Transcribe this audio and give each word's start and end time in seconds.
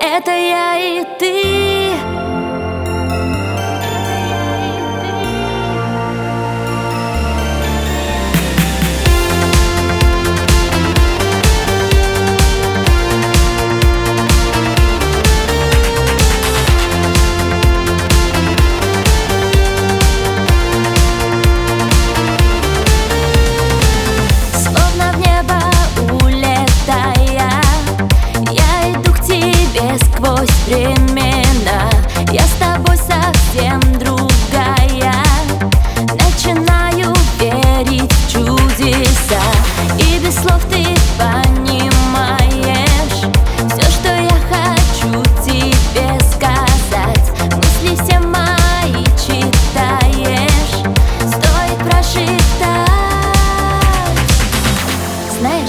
Это 0.00 0.30
я 0.30 0.76
и 0.76 1.04
ты 1.18 1.77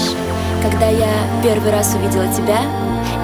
знаешь, 0.00 0.16
когда 0.62 0.86
я 0.86 1.08
первый 1.42 1.70
раз 1.70 1.94
увидела 1.94 2.26
тебя, 2.32 2.60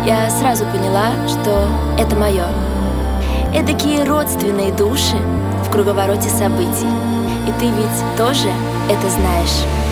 я 0.04 0.30
сразу 0.30 0.64
поняла, 0.66 1.10
что 1.26 1.68
это 1.98 2.16
мое. 2.16 2.46
Эдакие 3.54 4.04
родственные 4.04 4.72
души 4.72 5.16
в 5.64 5.70
круговороте 5.70 6.28
событий. 6.28 6.88
И 7.46 7.52
ты 7.60 7.66
ведь 7.66 8.16
тоже 8.16 8.48
это 8.88 9.10
знаешь. 9.10 9.64
На 9.80 9.85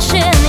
crashing 0.00 0.39